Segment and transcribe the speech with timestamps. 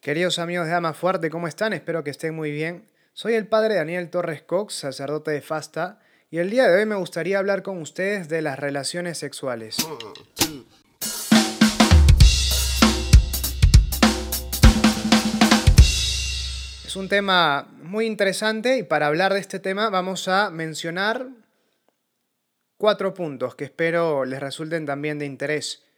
[0.00, 1.74] Queridos amigos de Ama Fuerte, ¿cómo están?
[1.74, 2.88] Espero que estén muy bien.
[3.12, 5.98] Soy el padre Daniel Torres Cox, sacerdote de Fasta,
[6.30, 9.76] y el día de hoy me gustaría hablar con ustedes de las relaciones sexuales.
[16.86, 21.28] Es un tema muy interesante y para hablar de este tema vamos a mencionar
[22.78, 25.89] cuatro puntos que espero les resulten también de interés.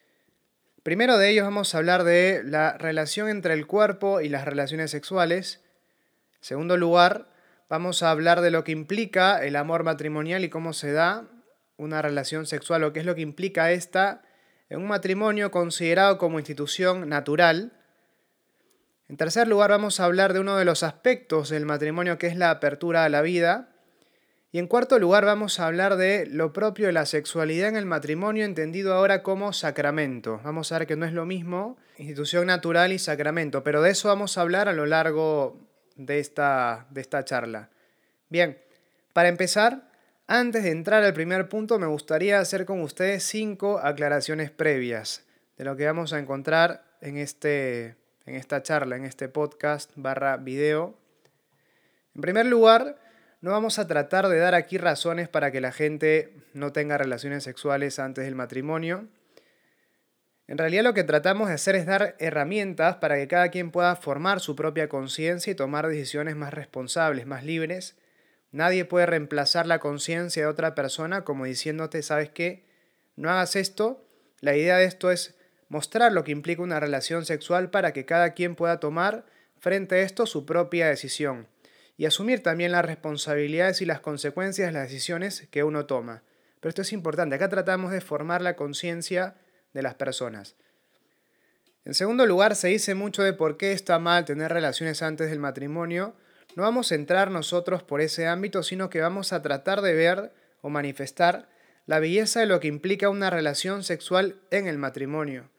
[0.83, 4.91] Primero de ellos vamos a hablar de la relación entre el cuerpo y las relaciones
[4.91, 5.61] sexuales.
[6.39, 7.29] En segundo lugar,
[7.69, 11.29] vamos a hablar de lo que implica el amor matrimonial y cómo se da
[11.77, 14.23] una relación sexual o qué es lo que implica esta
[14.71, 17.75] en un matrimonio considerado como institución natural.
[19.09, 22.37] En tercer lugar, vamos a hablar de uno de los aspectos del matrimonio que es
[22.37, 23.72] la apertura a la vida.
[24.55, 27.87] Y en cuarto lugar vamos a hablar de lo propio de la sexualidad en el
[27.87, 30.43] matrimonio, entendido ahora como sacramento.
[30.45, 34.09] Vamos a ver que no es lo mismo institución natural y sacramento, pero de eso
[34.09, 35.59] vamos a hablar a lo largo
[35.97, 37.71] de esta, de esta charla.
[38.29, 38.59] Bien,
[39.15, 39.91] para empezar,
[40.27, 45.25] antes de entrar al primer punto, me gustaría hacer con ustedes cinco aclaraciones previas
[45.57, 50.37] de lo que vamos a encontrar en, este, en esta charla, en este podcast barra
[50.37, 50.95] video.
[52.15, 52.99] En primer lugar,
[53.43, 57.43] no vamos a tratar de dar aquí razones para que la gente no tenga relaciones
[57.43, 59.09] sexuales antes del matrimonio.
[60.47, 63.97] En realidad lo que tratamos de hacer es dar herramientas para que cada quien pueda
[63.97, 67.97] formar su propia conciencia y tomar decisiones más responsables, más libres.
[68.53, 72.65] Nadie puede reemplazar la conciencia de otra persona como diciéndote, ¿sabes qué?
[73.17, 74.07] No hagas esto.
[74.41, 75.35] La idea de esto es
[75.69, 79.27] mostrar lo que implica una relación sexual para que cada quien pueda tomar
[79.59, 81.49] frente a esto su propia decisión
[82.03, 86.25] y asumir también las responsabilidades y las consecuencias de las decisiones que uno toma.
[86.59, 89.37] Pero esto es importante, acá tratamos de formar la conciencia
[89.73, 90.57] de las personas.
[91.85, 95.39] En segundo lugar, se dice mucho de por qué está mal tener relaciones antes del
[95.39, 96.17] matrimonio.
[96.57, 100.33] No vamos a entrar nosotros por ese ámbito, sino que vamos a tratar de ver
[100.61, 101.49] o manifestar
[101.87, 105.51] la belleza de lo que implica una relación sexual en el matrimonio.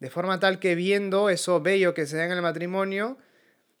[0.00, 3.18] De forma tal que viendo eso bello que se da en el matrimonio,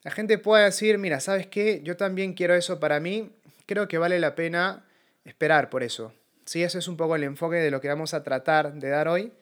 [0.02, 1.80] la gente puede decir, mira, ¿sabes qué?
[1.82, 3.30] Yo también quiero eso para mí,
[3.66, 4.84] creo que vale la pena
[5.24, 6.12] esperar por eso.
[6.44, 9.08] Sí, ese es un poco el enfoque de lo que vamos a tratar de dar
[9.08, 9.32] hoy.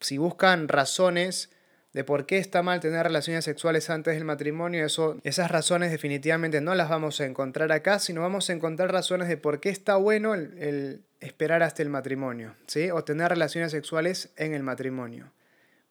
[0.00, 1.50] Si buscan razones
[1.94, 6.60] de por qué está mal tener relaciones sexuales antes del matrimonio, eso, esas razones definitivamente
[6.60, 9.96] no las vamos a encontrar acá, sino vamos a encontrar razones de por qué está
[9.96, 12.90] bueno el esperar hasta el matrimonio, ¿sí?
[12.90, 15.32] O tener relaciones sexuales en el matrimonio.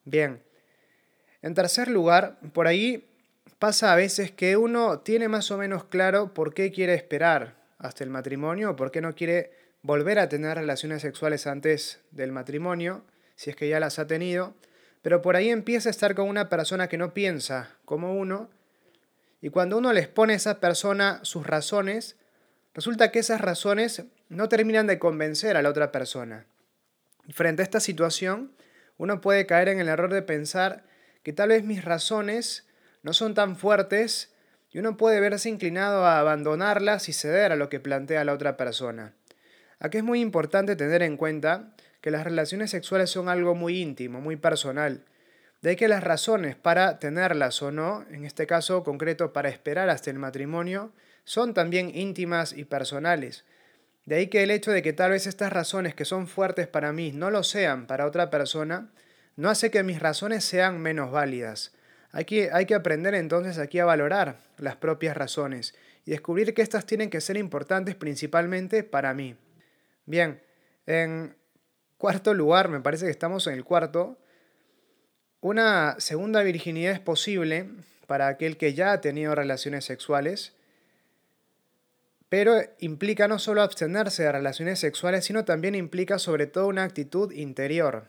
[0.06, 0.42] Bien.
[1.42, 3.10] En tercer lugar, por ahí
[3.64, 8.04] pasa a veces que uno tiene más o menos claro por qué quiere esperar hasta
[8.04, 9.54] el matrimonio o por qué no quiere
[9.84, 13.06] volver a tener relaciones sexuales antes del matrimonio,
[13.38, 14.54] si es que ya las ha tenido,
[15.02, 18.50] pero por ahí empieza a estar con una persona que no piensa como uno,
[19.40, 22.18] y cuando uno les pone a esa persona sus razones,
[22.74, 26.48] resulta que esas razones no terminan de convencer a la otra persona.
[27.30, 28.52] frente a esta situación,
[28.98, 30.84] uno puede caer en el error de pensar
[31.24, 32.66] que tal vez mis razones
[33.04, 34.34] no son tan fuertes
[34.72, 38.58] y uno puede verse inclinado a abandonarlas y ceder a lo que plantea la otra
[38.58, 39.14] persona.
[39.80, 44.20] Aquí es muy importante tener en cuenta que las relaciones sexuales son algo muy íntimo,
[44.20, 45.04] muy personal.
[45.62, 49.90] De ahí que las razones para tenerlas o no, en este caso concreto para esperar
[49.90, 50.92] hasta el matrimonio,
[51.24, 53.46] son también íntimas y personales.
[54.06, 56.92] De ahí que el hecho de que tal vez estas razones que son fuertes para
[56.92, 58.90] mí no lo sean para otra persona,
[59.36, 61.74] no hace que mis razones sean menos válidas.
[62.14, 65.74] Hay que, hay que aprender entonces aquí a valorar las propias razones
[66.06, 69.36] y descubrir que estas tienen que ser importantes principalmente para mí.
[70.06, 70.40] Bien,
[70.86, 71.36] en
[71.98, 74.18] cuarto lugar, me parece que estamos en el cuarto,
[75.42, 77.68] una segunda virginidad es posible
[78.06, 80.54] para aquel que ya ha tenido relaciones sexuales,
[82.30, 87.32] pero implica no solo abstenerse de relaciones sexuales, sino también implica sobre todo una actitud
[87.32, 88.06] interior.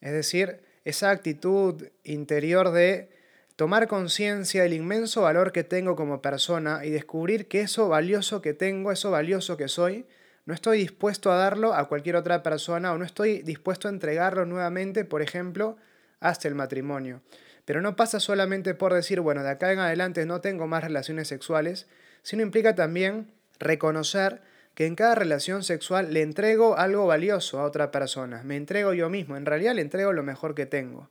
[0.00, 3.10] Es decir, esa actitud interior de
[3.56, 8.54] tomar conciencia del inmenso valor que tengo como persona y descubrir que eso valioso que
[8.54, 10.06] tengo, eso valioso que soy,
[10.44, 14.44] no estoy dispuesto a darlo a cualquier otra persona o no estoy dispuesto a entregarlo
[14.44, 15.76] nuevamente, por ejemplo,
[16.18, 17.22] hasta el matrimonio.
[17.64, 21.28] Pero no pasa solamente por decir, bueno, de acá en adelante no tengo más relaciones
[21.28, 21.86] sexuales,
[22.22, 23.30] sino implica también
[23.60, 24.42] reconocer
[24.74, 29.10] que en cada relación sexual le entrego algo valioso a otra persona, me entrego yo
[29.10, 31.10] mismo, en realidad le entrego lo mejor que tengo.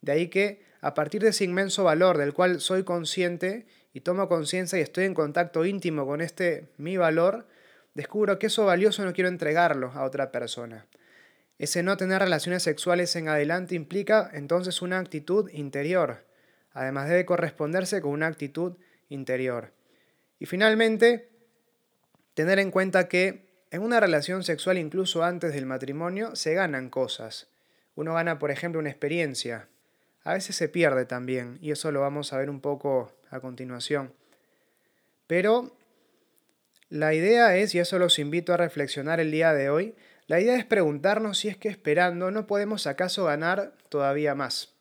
[0.00, 4.28] De ahí que, a partir de ese inmenso valor del cual soy consciente y tomo
[4.28, 7.46] conciencia y estoy en contacto íntimo con este mi valor,
[7.94, 10.86] descubro que eso valioso no quiero entregarlo a otra persona.
[11.58, 16.26] Ese no tener relaciones sexuales en adelante implica entonces una actitud interior.
[16.72, 18.76] Además debe corresponderse con una actitud
[19.08, 19.72] interior.
[20.40, 21.28] Y finalmente,
[22.34, 27.48] tener en cuenta que en una relación sexual, incluso antes del matrimonio, se ganan cosas.
[27.94, 29.68] Uno gana, por ejemplo, una experiencia.
[30.24, 34.12] A veces se pierde también, y eso lo vamos a ver un poco a continuación.
[35.26, 35.74] Pero
[36.90, 39.94] la idea es, y eso los invito a reflexionar el día de hoy,
[40.26, 44.74] la idea es preguntarnos si es que esperando no podemos acaso ganar todavía más.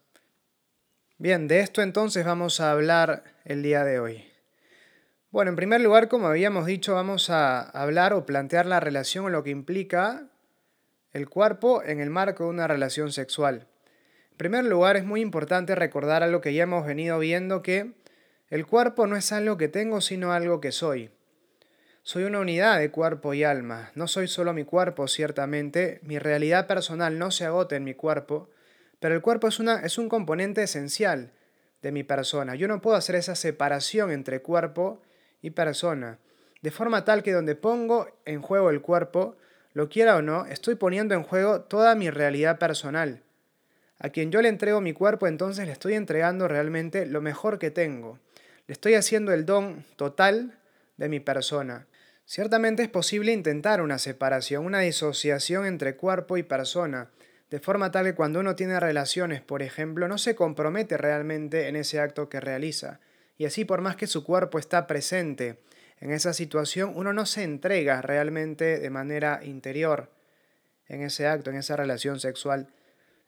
[1.18, 4.31] Bien, de esto entonces vamos a hablar el día de hoy.
[5.32, 9.30] Bueno, en primer lugar, como habíamos dicho, vamos a hablar o plantear la relación o
[9.30, 10.28] lo que implica
[11.14, 13.66] el cuerpo en el marco de una relación sexual.
[14.32, 17.94] En primer lugar, es muy importante recordar algo que ya hemos venido viendo, que
[18.50, 21.12] el cuerpo no es algo que tengo, sino algo que soy.
[22.04, 23.92] Soy una unidad de cuerpo y alma.
[23.96, 26.02] No soy solo mi cuerpo, ciertamente.
[26.04, 28.50] Mi realidad personal no se agota en mi cuerpo,
[29.00, 31.32] pero el cuerpo es, una, es un componente esencial
[31.82, 32.56] de mi persona.
[32.56, 35.02] Yo no puedo hacer esa separación entre cuerpo
[35.42, 36.20] y persona,
[36.62, 39.36] de forma tal que donde pongo en juego el cuerpo,
[39.74, 43.24] lo quiera o no, estoy poniendo en juego toda mi realidad personal.
[44.00, 47.72] A quien yo le entrego mi cuerpo, entonces le estoy entregando realmente lo mejor que
[47.72, 48.20] tengo.
[48.68, 50.60] Le estoy haciendo el don total
[50.98, 51.88] de mi persona.
[52.26, 57.10] Ciertamente es posible intentar una separación, una disociación entre cuerpo y persona,
[57.50, 61.76] de forma tal que cuando uno tiene relaciones, por ejemplo, no se compromete realmente en
[61.76, 63.00] ese acto que realiza.
[63.42, 65.64] Y así por más que su cuerpo está presente
[66.00, 70.12] en esa situación, uno no se entrega realmente de manera interior
[70.86, 72.68] en ese acto, en esa relación sexual.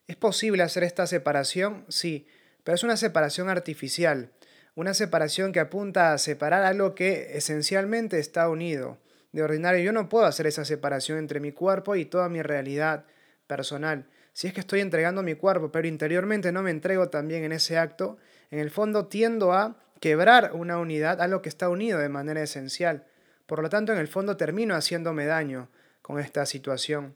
[0.05, 1.83] ¿Es posible hacer esta separación?
[1.89, 2.27] Sí,
[2.63, 4.29] pero es una separación artificial,
[4.75, 8.99] una separación que apunta a separar algo que esencialmente está unido.
[9.31, 13.05] De ordinario yo no puedo hacer esa separación entre mi cuerpo y toda mi realidad
[13.47, 14.05] personal.
[14.33, 17.79] Si es que estoy entregando mi cuerpo, pero interiormente no me entrego también en ese
[17.79, 18.17] acto,
[18.51, 22.43] en el fondo tiendo a quebrar una unidad a lo que está unido de manera
[22.43, 23.05] esencial.
[23.45, 25.69] Por lo tanto, en el fondo termino haciéndome daño
[26.01, 27.15] con esta situación.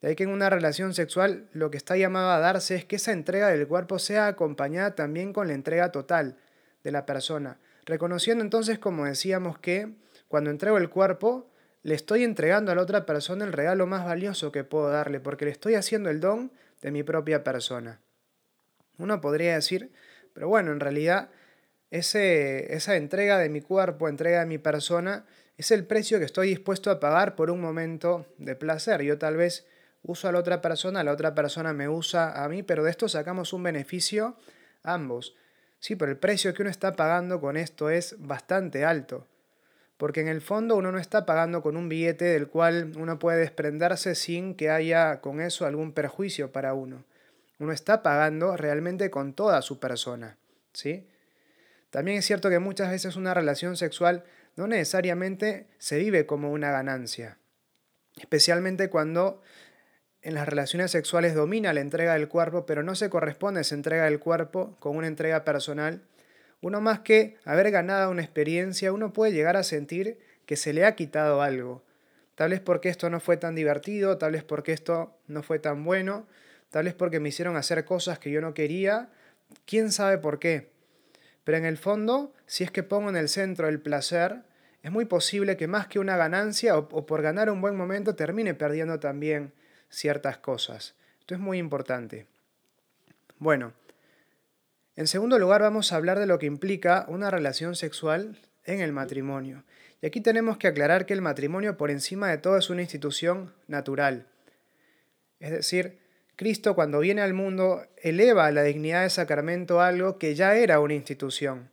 [0.00, 2.96] De ahí que en una relación sexual lo que está llamado a darse es que
[2.96, 6.38] esa entrega del cuerpo sea acompañada también con la entrega total
[6.82, 9.92] de la persona, reconociendo entonces, como decíamos, que
[10.28, 11.50] cuando entrego el cuerpo,
[11.82, 15.44] le estoy entregando a la otra persona el regalo más valioso que puedo darle, porque
[15.44, 16.50] le estoy haciendo el don
[16.80, 18.00] de mi propia persona.
[18.96, 19.92] Uno podría decir,
[20.32, 21.28] pero bueno, en realidad
[21.92, 25.24] ese, esa entrega de mi cuerpo, entrega de mi persona,
[25.56, 29.02] es el precio que estoy dispuesto a pagar por un momento de placer.
[29.02, 29.64] Yo tal vez
[30.02, 33.08] uso a la otra persona, la otra persona me usa a mí, pero de esto
[33.08, 34.36] sacamos un beneficio
[34.82, 35.36] ambos.
[35.78, 39.28] Sí, pero el precio que uno está pagando con esto es bastante alto
[40.02, 43.38] porque en el fondo uno no está pagando con un billete del cual uno puede
[43.38, 47.04] desprenderse sin que haya con eso algún perjuicio para uno.
[47.60, 50.38] Uno está pagando realmente con toda su persona,
[50.72, 51.06] ¿sí?
[51.92, 54.24] También es cierto que muchas veces una relación sexual
[54.56, 57.38] no necesariamente se vive como una ganancia,
[58.16, 59.40] especialmente cuando
[60.22, 64.06] en las relaciones sexuales domina la entrega del cuerpo, pero no se corresponde esa entrega
[64.06, 66.02] del cuerpo con una entrega personal
[66.62, 70.86] uno más que haber ganado una experiencia, uno puede llegar a sentir que se le
[70.86, 71.82] ha quitado algo.
[72.36, 75.84] Tal vez porque esto no fue tan divertido, tal vez porque esto no fue tan
[75.84, 76.26] bueno,
[76.70, 79.10] tal vez porque me hicieron hacer cosas que yo no quería,
[79.66, 80.70] quién sabe por qué.
[81.44, 84.42] Pero en el fondo, si es que pongo en el centro el placer,
[84.82, 88.54] es muy posible que más que una ganancia o, por ganar un buen momento termine
[88.54, 89.52] perdiendo también
[89.88, 90.94] ciertas cosas.
[91.20, 92.26] Esto es muy importante.
[93.38, 93.72] Bueno,
[94.96, 98.92] en segundo lugar, vamos a hablar de lo que implica una relación sexual en el
[98.92, 99.64] matrimonio.
[100.00, 103.54] Y aquí tenemos que aclarar que el matrimonio por encima de todo es una institución
[103.68, 104.26] natural.
[105.38, 106.01] Es decir,
[106.36, 110.80] Cristo cuando viene al mundo eleva a la dignidad de sacramento algo que ya era
[110.80, 111.70] una institución.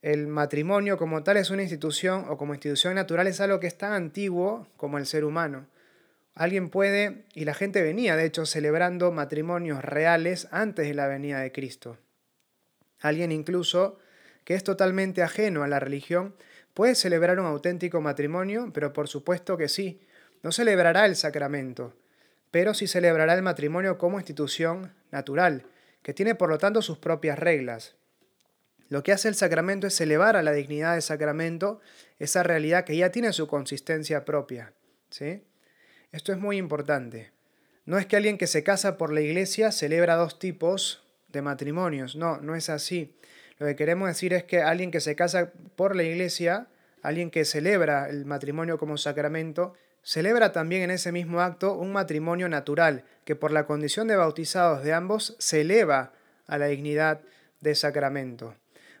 [0.00, 3.76] El matrimonio como tal es una institución o como institución natural es algo que es
[3.76, 5.66] tan antiguo como el ser humano.
[6.34, 11.40] Alguien puede, y la gente venía de hecho celebrando matrimonios reales antes de la venida
[11.40, 11.98] de Cristo.
[13.00, 13.98] Alguien incluso
[14.44, 16.36] que es totalmente ajeno a la religión
[16.74, 20.00] puede celebrar un auténtico matrimonio, pero por supuesto que sí,
[20.44, 21.96] no celebrará el sacramento,
[22.50, 25.66] pero sí celebrará el matrimonio como institución natural,
[26.02, 27.96] que tiene por lo tanto sus propias reglas.
[28.88, 31.80] Lo que hace el sacramento es elevar a la dignidad del sacramento
[32.18, 34.72] esa realidad que ya tiene su consistencia propia.
[35.10, 35.44] ¿sí?
[36.10, 37.30] Esto es muy importante.
[37.84, 42.16] No es que alguien que se casa por la iglesia celebra dos tipos de matrimonios.
[42.16, 43.14] No, no es así.
[43.58, 46.68] Lo que queremos decir es que alguien que se casa por la iglesia,
[47.02, 49.74] alguien que celebra el matrimonio como sacramento,
[50.08, 54.82] celebra también en ese mismo acto un matrimonio natural, que por la condición de bautizados
[54.82, 56.14] de ambos se eleva
[56.46, 57.20] a la dignidad
[57.60, 58.54] de sacramento.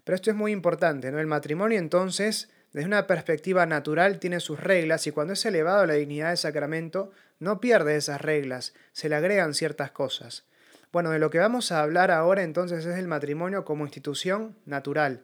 [0.04, 1.18] Pero esto es muy importante, ¿no?
[1.18, 5.86] El matrimonio entonces, desde una perspectiva natural, tiene sus reglas y cuando es elevado a
[5.86, 10.44] la dignidad de sacramento, no pierde esas reglas, se le agregan ciertas cosas.
[10.92, 15.22] Bueno, de lo que vamos a hablar ahora entonces es el matrimonio como institución natural.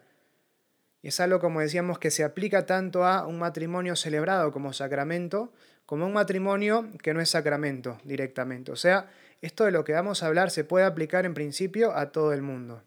[1.05, 5.53] Y es algo, como decíamos, que se aplica tanto a un matrimonio celebrado como sacramento,
[5.85, 8.71] como un matrimonio que no es sacramento directamente.
[8.71, 9.09] O sea,
[9.41, 12.41] esto de lo que vamos a hablar se puede aplicar en principio a todo el
[12.41, 12.83] mundo.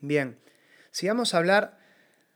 [0.00, 0.38] Bien,
[0.90, 1.78] si vamos a hablar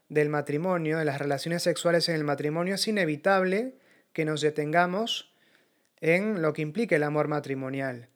[0.09, 3.75] del matrimonio, de las relaciones sexuales en el matrimonio, es inevitable
[4.13, 5.33] que nos detengamos
[6.01, 8.09] en lo que implica el amor matrimonial.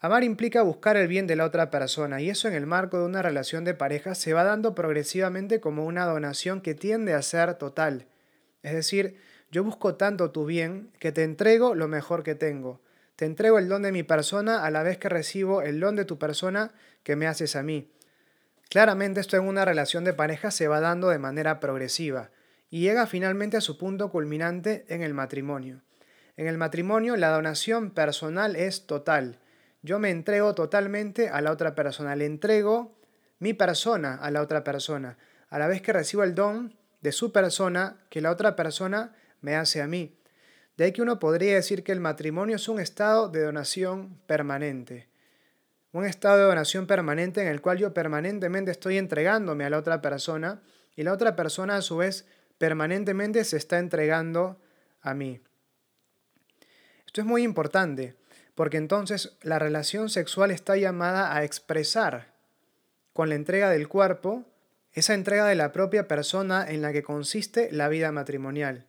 [0.00, 3.04] Amar implica buscar el bien de la otra persona y eso en el marco de
[3.04, 7.54] una relación de pareja se va dando progresivamente como una donación que tiende a ser
[7.56, 8.06] total.
[8.62, 9.20] Es decir,
[9.50, 12.80] yo busco tanto tu bien que te entrego lo mejor que tengo.
[13.16, 16.04] Te entrego el don de mi persona a la vez que recibo el don de
[16.04, 17.90] tu persona que me haces a mí.
[18.68, 22.30] Claramente esto en una relación de pareja se va dando de manera progresiva
[22.70, 25.82] y llega finalmente a su punto culminante en el matrimonio.
[26.36, 29.40] En el matrimonio la donación personal es total.
[29.82, 32.96] Yo me entrego totalmente a la otra persona, le entrego
[33.40, 37.32] mi persona a la otra persona, a la vez que recibo el don de su
[37.32, 40.16] persona que la otra persona me hace a mí.
[40.76, 45.08] De ahí que uno podría decir que el matrimonio es un estado de donación permanente.
[45.92, 50.00] Un estado de donación permanente en el cual yo permanentemente estoy entregándome a la otra
[50.00, 50.62] persona
[50.96, 52.26] y la otra persona a su vez
[52.58, 54.60] permanentemente se está entregando
[55.00, 55.40] a mí.
[57.06, 58.14] Esto es muy importante
[58.54, 62.34] porque entonces la relación sexual está llamada a expresar
[63.12, 64.44] con la entrega del cuerpo
[64.92, 68.86] esa entrega de la propia persona en la que consiste la vida matrimonial.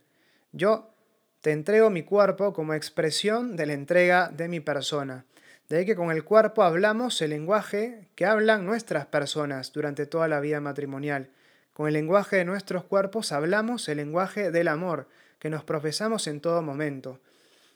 [0.51, 0.93] Yo
[1.41, 5.25] te entrego mi cuerpo como expresión de la entrega de mi persona.
[5.70, 10.27] De ahí que con el cuerpo hablamos el lenguaje que hablan nuestras personas durante toda
[10.27, 11.29] la vida matrimonial.
[11.74, 15.08] Con el lenguaje de nuestros cuerpos hablamos el lenguaje del amor
[15.39, 17.20] que nos profesamos en todo momento.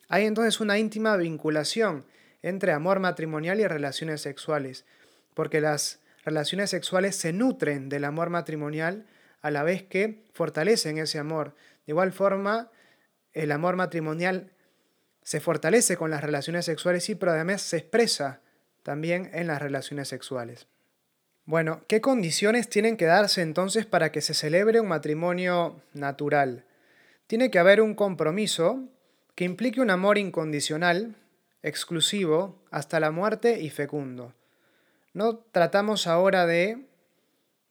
[0.10, 2.06] Hay entonces una íntima vinculación
[2.44, 4.86] entre amor matrimonial y relaciones sexuales,
[5.34, 9.06] porque las relaciones sexuales se nutren del amor matrimonial
[9.42, 11.56] a la vez que fortalecen ese amor.
[11.86, 12.72] De igual forma,
[13.34, 14.52] el amor matrimonial
[15.22, 18.42] se fortalece con las relaciones sexuales, sí, pero además se expresa
[18.84, 20.68] también en las relaciones sexuales.
[21.46, 26.66] Bueno, ¿qué condiciones tienen que darse entonces para que se celebre un matrimonio natural?
[27.28, 28.84] Tiene que haber un compromiso
[29.36, 31.16] que implique un amor incondicional,
[31.62, 34.34] exclusivo, hasta la muerte y fecundo.
[35.14, 36.86] No tratamos ahora de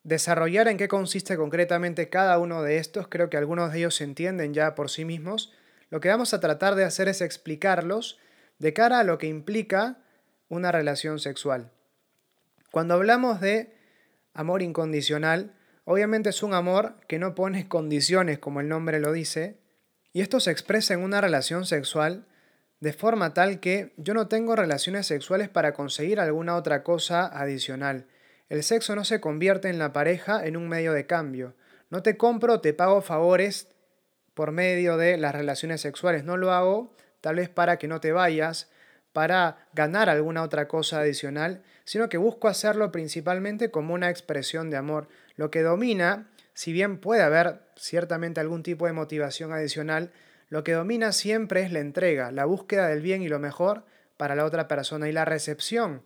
[0.05, 4.05] desarrollar en qué consiste concretamente cada uno de estos, creo que algunos de ellos se
[4.05, 5.53] entienden ya por sí mismos,
[5.91, 8.19] lo que vamos a tratar de hacer es explicarlos
[8.59, 9.99] de cara a lo que implica
[10.49, 11.71] una relación sexual.
[12.71, 13.75] Cuando hablamos de
[14.35, 19.59] amor incondicional, obviamente es un amor que no pone condiciones como el nombre lo dice,
[20.13, 22.27] y esto se expresa en una relación sexual
[22.81, 28.07] de forma tal que yo no tengo relaciones sexuales para conseguir alguna otra cosa adicional.
[28.55, 31.57] El sexo no se convierte en la pareja en un medio de cambio.
[31.91, 33.67] No te compro, te pago favores
[34.33, 36.23] por medio de las relaciones sexuales.
[36.23, 38.71] No lo hago tal vez para que no te vayas,
[39.13, 44.77] para ganar alguna otra cosa adicional, sino que busco hacerlo principalmente como una expresión de
[44.77, 45.09] amor.
[45.35, 50.13] Lo que domina, si bien puede haber ciertamente algún tipo de motivación adicional,
[50.49, 53.85] lo que domina siempre es la entrega, la búsqueda del bien y lo mejor
[54.17, 56.03] para la otra persona y la recepción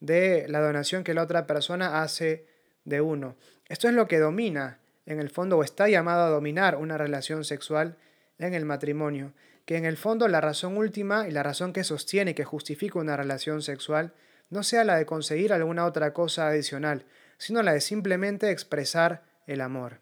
[0.00, 2.46] de la donación que la otra persona hace
[2.84, 3.36] de uno.
[3.68, 7.44] Esto es lo que domina, en el fondo, o está llamado a dominar una relación
[7.44, 7.96] sexual
[8.38, 9.32] en el matrimonio,
[9.66, 12.98] que en el fondo la razón última y la razón que sostiene y que justifica
[12.98, 14.12] una relación sexual
[14.48, 17.04] no sea la de conseguir alguna otra cosa adicional,
[17.38, 20.00] sino la de simplemente expresar el amor.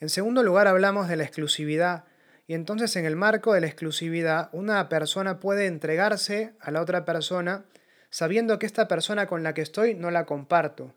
[0.00, 2.04] En segundo lugar, hablamos de la exclusividad,
[2.46, 7.04] y entonces en el marco de la exclusividad, una persona puede entregarse a la otra
[7.04, 7.64] persona
[8.10, 10.94] sabiendo que esta persona con la que estoy no la comparto.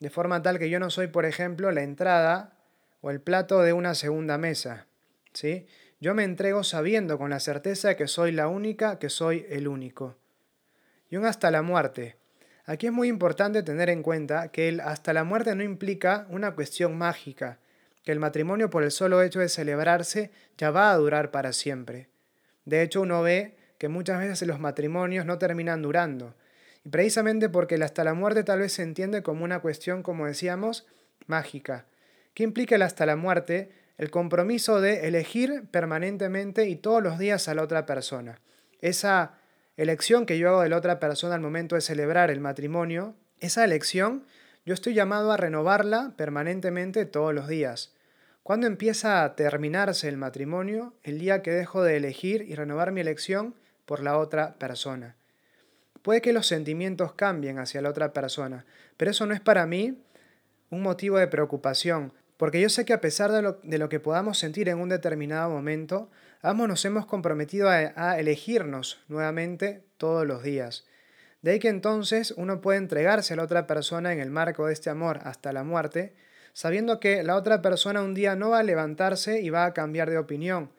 [0.00, 2.56] De forma tal que yo no soy, por ejemplo, la entrada
[3.00, 4.86] o el plato de una segunda mesa.
[5.32, 5.66] ¿sí?
[6.00, 10.16] Yo me entrego sabiendo con la certeza que soy la única, que soy el único.
[11.08, 12.16] Y un hasta la muerte.
[12.66, 16.54] Aquí es muy importante tener en cuenta que el hasta la muerte no implica una
[16.54, 17.58] cuestión mágica,
[18.04, 22.08] que el matrimonio por el solo hecho de celebrarse ya va a durar para siempre.
[22.64, 26.34] De hecho, uno ve que muchas veces los matrimonios no terminan durando.
[26.84, 30.26] Y precisamente porque el hasta la muerte tal vez se entiende como una cuestión, como
[30.26, 30.86] decíamos,
[31.26, 31.86] mágica.
[32.34, 33.70] ¿Qué implica el hasta la muerte?
[33.98, 38.40] El compromiso de elegir permanentemente y todos los días a la otra persona.
[38.80, 39.38] Esa
[39.76, 43.64] elección que yo hago de la otra persona al momento de celebrar el matrimonio, esa
[43.64, 44.24] elección
[44.66, 47.94] yo estoy llamado a renovarla permanentemente todos los días.
[48.42, 50.94] ¿Cuándo empieza a terminarse el matrimonio?
[51.02, 53.54] El día que dejo de elegir y renovar mi elección
[53.86, 55.16] por la otra persona.
[56.02, 58.66] Puede que los sentimientos cambien hacia la otra persona,
[58.96, 59.98] pero eso no es para mí
[60.70, 64.68] un motivo de preocupación, porque yo sé que a pesar de lo, que podamos sentir
[64.68, 66.10] en un determinado momento,
[66.42, 70.84] ambos nos hemos comprometido a, a elegirnos nuevamente todos los días.
[71.42, 74.72] De ahí que entonces uno puede entregarse a la otra persona en el marco de
[74.72, 76.14] este amor hasta la muerte,
[76.52, 80.10] sabiendo que la otra persona un día no va a levantarse y va a cambiar
[80.10, 80.70] de opinión.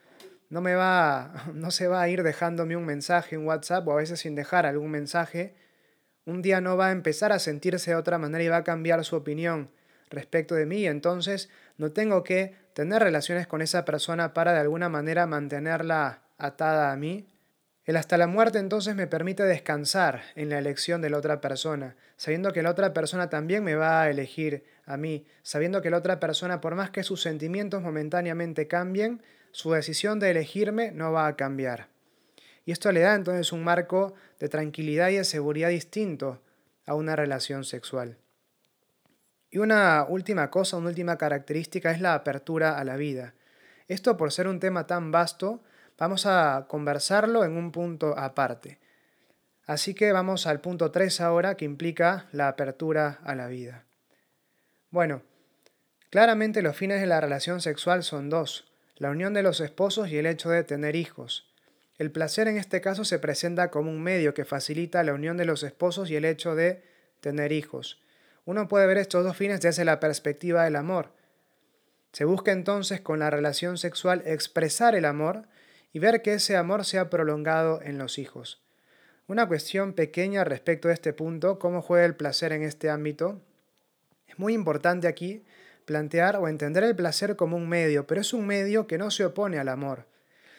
[0.50, 3.98] No, me va, no se va a ir dejándome un mensaje en WhatsApp o a
[3.98, 5.56] veces sin dejar algún mensaje.
[6.26, 9.04] Un día no va a empezar a sentirse de otra manera y va a cambiar
[9.06, 9.70] su opinión
[10.10, 14.90] respecto de mí, entonces no tengo que tener relaciones con esa persona para de alguna
[14.90, 17.28] manera mantenerla atada a mí.
[17.86, 21.96] El hasta la muerte entonces me permite descansar en la elección de la otra persona,
[22.18, 25.98] sabiendo que la otra persona también me va a elegir a mí, sabiendo que la
[25.98, 31.28] otra persona, por más que sus sentimientos momentáneamente cambien, su decisión de elegirme no va
[31.28, 31.88] a cambiar.
[32.66, 36.42] Y esto le da entonces un marco de tranquilidad y de seguridad distinto
[36.86, 38.18] a una relación sexual.
[39.50, 43.34] Y una última cosa, una última característica es la apertura a la vida.
[43.88, 45.64] Esto por ser un tema tan vasto,
[45.98, 48.80] vamos a conversarlo en un punto aparte.
[49.66, 53.86] Así que vamos al punto 3 ahora, que implica la apertura a la vida.
[54.90, 55.22] Bueno,
[56.10, 60.18] claramente los fines de la relación sexual son dos, la unión de los esposos y
[60.18, 61.48] el hecho de tener hijos.
[61.98, 65.46] El placer en este caso se presenta como un medio que facilita la unión de
[65.46, 66.84] los esposos y el hecho de
[67.22, 68.02] tener hijos.
[68.46, 71.12] Uno puede ver estos dos fines desde la perspectiva del amor.
[72.12, 75.48] Se busca entonces con la relación sexual expresar el amor
[75.92, 78.62] y ver que ese amor sea prolongado en los hijos.
[79.28, 83.42] Una cuestión pequeña respecto a este punto, cómo juega el placer en este ámbito.
[84.28, 85.44] Es muy importante aquí
[85.88, 89.26] plantear o entender el placer como un medio, pero es un medio que no se
[89.26, 90.06] opone al amor.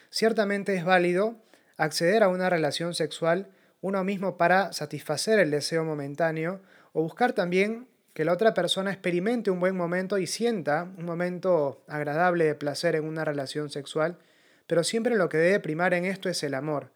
[0.09, 1.35] Ciertamente es válido
[1.77, 3.47] acceder a una relación sexual
[3.79, 6.61] uno mismo para satisfacer el deseo momentáneo
[6.93, 11.83] o buscar también que la otra persona experimente un buen momento y sienta un momento
[11.87, 14.17] agradable de placer en una relación sexual,
[14.65, 16.91] pero siempre lo que debe primar en esto es el amor.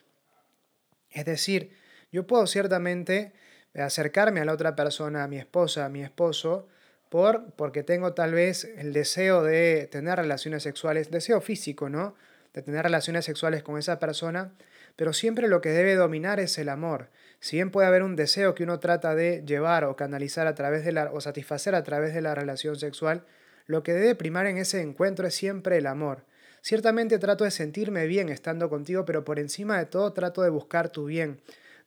[1.11, 1.77] Es decir,
[2.11, 3.31] yo puedo ciertamente
[3.75, 6.67] acercarme a la otra persona, a mi esposa, a mi esposo,
[7.13, 12.15] por, porque tengo tal vez el deseo de tener relaciones sexuales, deseo físico, ¿no?
[12.55, 14.51] De tener relaciones sexuales con esa persona,
[14.95, 17.09] pero siempre lo que debe dominar es el amor.
[17.39, 20.85] Si bien puede haber un deseo que uno trata de llevar o canalizar a través
[20.85, 23.23] de la o satisfacer a través de la relación sexual,
[23.67, 26.25] lo que debe primar en ese encuentro es siempre el amor.
[26.63, 30.89] Ciertamente trato de sentirme bien estando contigo, pero por encima de todo trato de buscar
[30.89, 31.41] tu bien,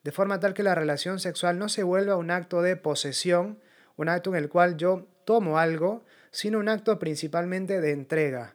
[0.04, 3.58] de forma tal que la relación sexual no se vuelva un acto de posesión,
[3.96, 8.54] un acto en el cual yo tomo algo, sino un acto principalmente de entrega.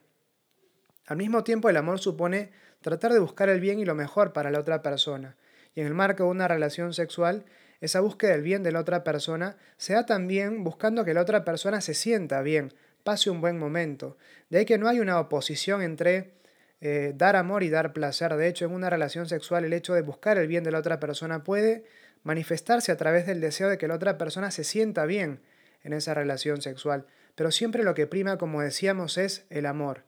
[1.06, 4.50] Al mismo tiempo el amor supone tratar de buscar el bien y lo mejor para
[4.50, 5.36] la otra persona.
[5.74, 7.44] Y en el marco de una relación sexual,
[7.80, 11.44] esa búsqueda del bien de la otra persona se da también buscando que la otra
[11.44, 12.72] persona se sienta bien,
[13.04, 14.16] pase un buen momento.
[14.48, 16.32] De ahí que no hay una oposición entre
[16.80, 18.34] eh, dar amor y dar placer.
[18.36, 20.98] De hecho, en una relación sexual el hecho de buscar el bien de la otra
[20.98, 21.84] persona puede
[22.22, 25.40] manifestarse a través del deseo de que la otra persona se sienta bien
[25.84, 27.06] en esa relación sexual.
[27.34, 30.04] Pero siempre lo que prima, como decíamos, es el amor.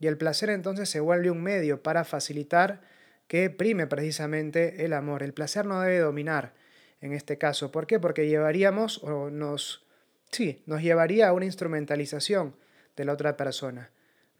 [0.00, 2.80] Y el placer entonces se vuelve un medio para facilitar
[3.26, 5.22] que prime precisamente el amor.
[5.22, 6.54] El placer no debe dominar
[7.00, 7.70] en este caso.
[7.70, 8.00] ¿Por qué?
[8.00, 9.86] Porque llevaríamos o nos,
[10.30, 12.56] sí, nos llevaría a una instrumentalización
[12.96, 13.90] de la otra persona.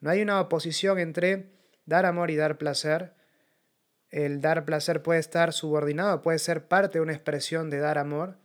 [0.00, 1.50] No hay una oposición entre
[1.86, 3.14] dar amor y dar placer.
[4.10, 8.36] El dar placer puede estar subordinado, puede ser parte de una expresión de dar amor.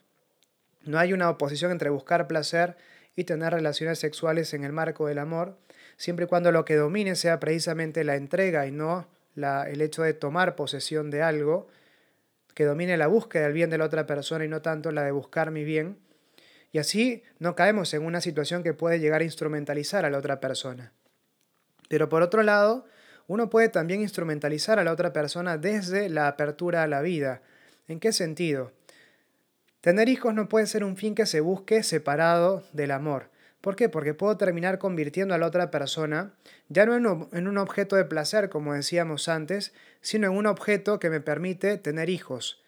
[0.86, 2.76] No hay una oposición entre buscar placer
[3.16, 5.58] y tener relaciones sexuales en el marco del amor
[5.98, 10.14] siempre y cuando lo que domine sea precisamente la entrega y no el hecho de
[10.14, 11.68] tomar posesión de algo,
[12.54, 15.12] que domine la búsqueda del bien de la otra persona y no tanto la de
[15.12, 15.98] buscar mi bien,
[16.72, 20.40] y así no caemos en una situación que puede llegar a instrumentalizar a la otra
[20.40, 20.92] persona.
[21.90, 22.86] Pero por otro lado,
[23.28, 27.42] uno puede también instrumentalizar a la otra persona desde la apertura a la vida.
[27.88, 28.72] ¿En qué sentido?
[29.84, 33.32] Tener hijos no puede ser un fin que se busque separado del amor.
[33.60, 33.90] ¿Por qué?
[33.90, 36.32] Porque puedo terminar convirtiendo a la otra persona
[36.70, 41.10] ya no en un objeto de placer, como decíamos antes, sino en un objeto que
[41.10, 42.64] me permite tener hijos.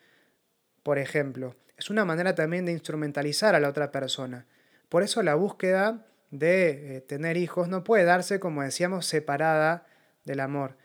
[0.83, 4.45] Por ejemplo, es una manera también de instrumentalizar a la otra persona.
[4.89, 9.87] Por eso la búsqueda de eh, tener hijos no puede darse, como decíamos, separada
[10.25, 10.75] del amor.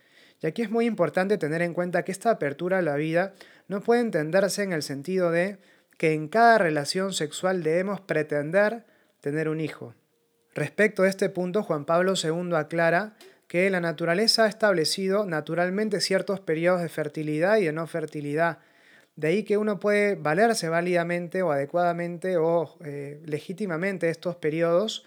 [0.41, 3.35] Y aquí es muy importante tener en cuenta que esta apertura a la vida
[3.67, 5.59] no puede entenderse en el sentido de
[6.01, 8.87] que en cada relación sexual debemos pretender
[9.21, 9.95] tener un hijo.
[10.55, 16.41] Respecto a este punto, Juan Pablo II aclara que la naturaleza ha establecido naturalmente ciertos
[16.41, 18.61] periodos de fertilidad y de no fertilidad.
[19.15, 25.05] De ahí que uno puede valerse válidamente o adecuadamente o eh, legítimamente estos periodos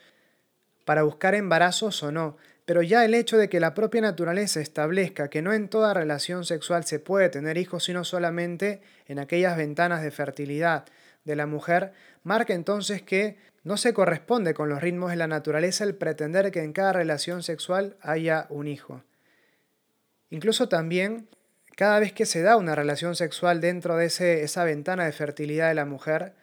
[0.86, 2.38] para buscar embarazos o no.
[2.66, 6.46] Pero ya el hecho de que la propia naturaleza establezca que no en toda relación
[6.46, 10.86] sexual se puede tener hijos, sino solamente en aquellas ventanas de fertilidad
[11.26, 11.92] de la mujer,
[12.24, 16.64] marca entonces que no se corresponde con los ritmos de la naturaleza el pretender que
[16.64, 19.04] en cada relación sexual haya un hijo.
[20.30, 21.30] Incluso también,
[21.76, 25.70] cada vez que se da una relación sexual dentro de ese, esa ventana de fertilidad
[25.70, 26.34] de la mujer,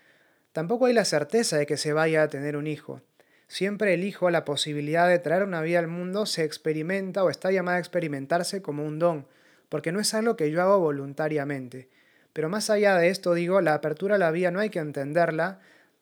[0.52, 3.02] tampoco hay la certeza de que se vaya a tener un hijo.
[3.50, 7.50] Siempre el hijo, la posibilidad de traer una vida al mundo, se experimenta o está
[7.50, 9.26] llamada a experimentarse como un don,
[9.68, 11.88] porque no es algo que yo hago voluntariamente.
[12.32, 15.58] Pero más allá de esto, digo, la apertura a la vida no hay que entenderla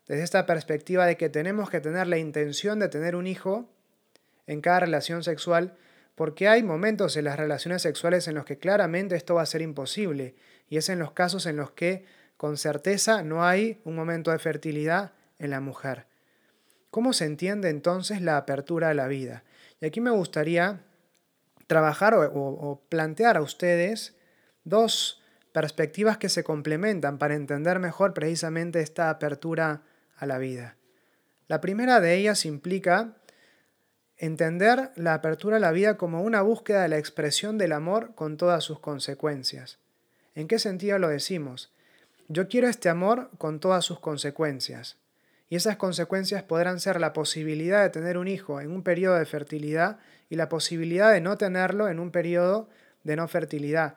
[0.07, 3.67] desde esta perspectiva de que tenemos que tener la intención de tener un hijo
[4.47, 5.75] en cada relación sexual,
[6.17, 9.63] porque hay momentos en las relaciones sexuales en los que claramente esto va a ser
[9.63, 10.35] imposible,
[10.69, 12.05] y es en los casos en los que
[12.37, 16.08] con certeza no hay un momento de fertilidad en la mujer.
[16.91, 19.45] ¿Cómo se entiende entonces la apertura a la vida?
[19.81, 20.81] Y aquí me gustaría
[21.67, 24.17] trabajar o, plantear a ustedes
[24.65, 25.23] dos
[25.53, 29.83] perspectivas que se complementan para entender mejor precisamente esta apertura
[30.17, 30.77] a la vida.
[31.47, 33.15] La primera de ellas implica
[34.17, 38.37] entender la apertura a la vida como una búsqueda de la expresión del amor con
[38.37, 39.79] todas sus consecuencias.
[40.35, 41.71] ¿En qué sentido lo decimos?
[42.29, 44.97] Yo quiero este amor con todas sus consecuencias.
[45.49, 49.25] Y esas consecuencias podrán ser la posibilidad de tener un hijo en un periodo de
[49.25, 52.69] fertilidad y la posibilidad de no tenerlo en un periodo
[53.05, 53.97] de no fertilidad.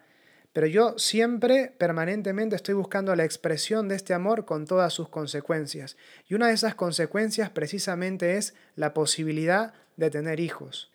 [0.53, 5.97] Pero yo siempre, permanentemente, estoy buscando la expresión de este amor con todas sus consecuencias.
[6.27, 10.91] Y una de esas consecuencias precisamente es la posibilidad de tener hijos.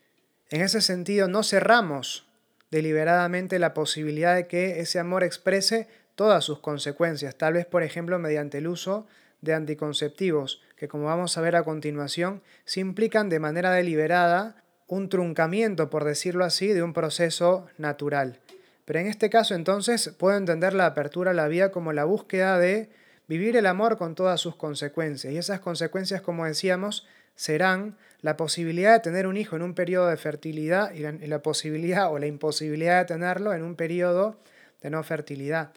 [0.50, 2.26] En ese sentido, no cerramos
[2.70, 8.18] deliberadamente la posibilidad de que ese amor exprese todas sus consecuencias, tal vez, por ejemplo,
[8.18, 9.06] mediante el uso
[9.40, 15.08] de anticonceptivos, que como vamos a ver a continuación, se implican de manera deliberada un
[15.08, 18.40] truncamiento, por decirlo así, de un proceso natural.
[18.84, 22.58] Pero en este caso entonces puedo entender la apertura a la vida como la búsqueda
[22.58, 22.88] de
[23.26, 25.32] vivir el amor con todas sus consecuencias.
[25.32, 30.08] Y esas consecuencias, como decíamos, serán la posibilidad de tener un hijo en un periodo
[30.08, 34.36] de fertilidad y la, posibilidad o la imposibilidad de tenerlo en un periodo
[34.82, 35.72] de no fertilidad.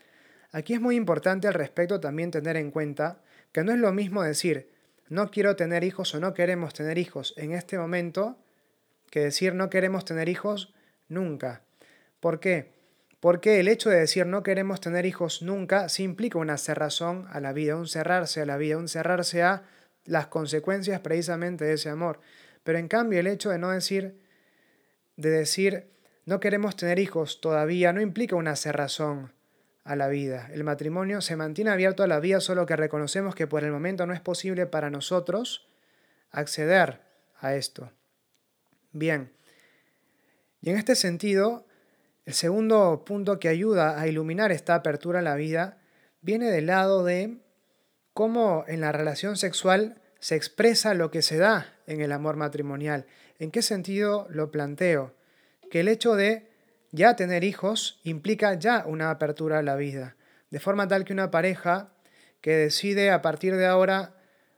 [0.52, 3.20] Aquí es muy importante al respecto también tener en cuenta
[3.52, 4.70] que no es lo mismo decir
[5.10, 8.38] no quiero tener hijos o no queremos tener hijos en este momento
[9.10, 10.74] que decir no queremos tener hijos
[11.08, 11.64] nunca.
[12.20, 12.72] ¿Por qué?
[13.20, 17.40] Porque el hecho de decir no queremos tener hijos nunca sí implica una cerrazón a
[17.40, 19.64] la vida, un cerrarse a la vida, un cerrarse a
[20.06, 22.20] las consecuencias precisamente de ese amor.
[22.64, 24.22] Pero en cambio el hecho de no decir,
[25.18, 25.90] de decir
[26.26, 29.34] no queremos tener hijos todavía no implica una cerrazón
[29.84, 30.50] a la vida.
[30.54, 34.06] El matrimonio se mantiene abierto a la vida solo que reconocemos que por el momento
[34.06, 35.68] no es posible para nosotros
[36.32, 37.02] acceder
[37.40, 37.92] a esto.
[38.92, 39.32] Bien,
[40.62, 41.66] y en este sentido,
[42.26, 45.78] el segundo punto que ayuda a iluminar esta apertura a la vida
[46.22, 47.38] viene del lado de
[48.14, 53.06] cómo en la relación sexual se expresa lo que se da en el amor matrimonial.
[53.40, 55.16] ¿En qué sentido lo planteo?
[55.72, 56.49] Que el hecho de
[56.92, 60.16] ya tener hijos implica ya una apertura a la vida,
[60.50, 61.90] de forma tal que una pareja
[62.42, 64.16] que decide a partir de ahora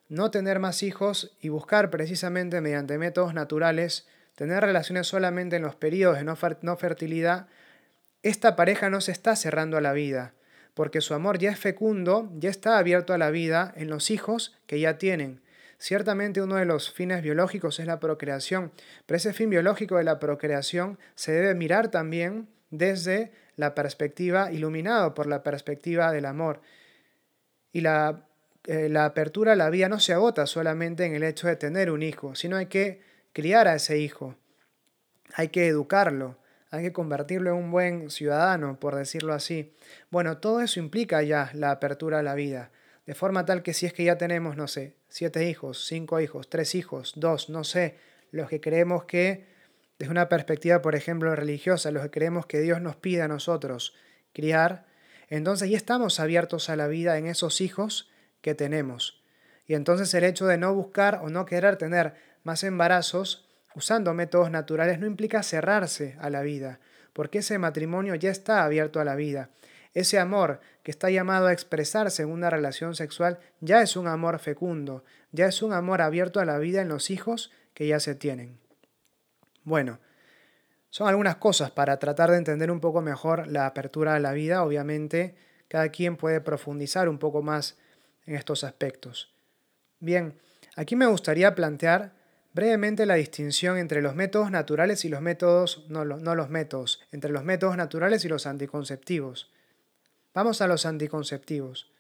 [0.10, 5.76] no tener más hijos y buscar precisamente mediante métodos naturales tener relaciones solamente en los
[5.76, 7.48] periodos de no, fertilidad,
[8.24, 10.34] esta pareja no se está cerrando a la vida,
[10.74, 14.58] porque su amor ya es fecundo, ya está abierto a la vida en los hijos
[14.67, 15.40] que ya tienen.
[15.82, 18.72] Ciertamente uno de los fines biológicos es la procreación,
[19.08, 25.15] pero ese fin biológico de la procreación se debe mirar también desde la perspectiva, iluminado
[25.15, 26.62] por la perspectiva del amor.
[27.72, 28.28] Y la,
[28.67, 31.89] eh, la apertura a la vida no se agota solamente en el hecho de tener
[31.89, 33.02] un hijo, sino hay que
[33.34, 34.36] criar a ese hijo,
[35.34, 36.38] hay que educarlo,
[36.70, 39.74] hay que convertirlo en un buen ciudadano, por decirlo así.
[40.12, 42.70] Bueno, todo eso implica ya la apertura a la vida,
[43.06, 46.50] de forma tal que si es que ya tenemos, no sé, siete hijos, cinco hijos,
[46.50, 47.98] tres hijos, dos, no sé,
[48.32, 49.46] los que creemos que,
[50.00, 53.94] desde una perspectiva, por ejemplo, religiosa, los que creemos que Dios nos pide a nosotros
[54.34, 54.86] criar,
[55.30, 58.12] entonces ya estamos abiertos a la vida en esos hijos
[58.42, 59.24] que tenemos.
[59.68, 64.52] Y entonces el hecho de no buscar o no querer tener más embarazos usando métodos
[64.52, 66.80] naturales no implica cerrarse a la vida,
[67.14, 69.50] porque ese matrimonio ya está abierto a la vida.
[69.93, 74.39] Ese amor que está llamado a expresarse en una relación sexual ya es un amor
[74.39, 78.15] fecundo, ya es un amor abierto a la vida en los hijos que ya se
[78.15, 78.58] tienen.
[79.63, 79.99] Bueno,
[80.89, 84.63] son algunas cosas para tratar de entender un poco mejor la apertura a la vida.
[84.63, 85.36] Obviamente,
[85.67, 87.77] cada quien puede profundizar un poco más
[88.25, 89.34] en estos aspectos.
[89.99, 90.38] Bien,
[90.75, 92.12] aquí me gustaría plantear
[92.54, 97.32] brevemente la distinción entre los métodos naturales y los métodos, no, no los métodos, entre
[97.32, 99.49] los métodos naturales y los anticonceptivos.
[100.34, 101.91] Vamos a los anticonceptivos.